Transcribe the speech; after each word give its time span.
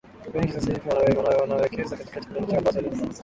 wengi 0.33 0.51
sasa 0.51 0.73
hivi 0.73 1.17
wanawekeza 1.41 1.97
katika 1.97 2.19
technologia 2.21 2.57
ambazo 2.57 2.81
ni 2.81 2.89